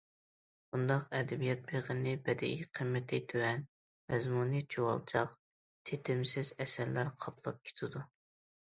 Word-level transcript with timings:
بۇنداق 0.75 1.03
ئەدەبىيات 1.17 1.61
بېغىنى 1.71 2.13
بەدىئىي 2.29 2.65
قىممىتى 2.79 3.19
تۆۋەن، 3.35 3.63
مەزمۇنى 4.15 4.63
چۇۋالچاق، 4.77 5.37
تېتىمسىز 5.91 6.53
ئەسەرلەر 6.63 7.15
قاپلاپ 7.25 7.63
كېتىدۇ. 7.71 8.09